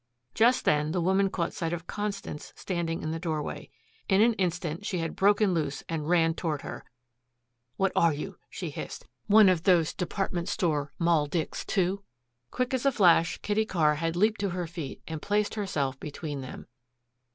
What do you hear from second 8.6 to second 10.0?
hissed, "one of these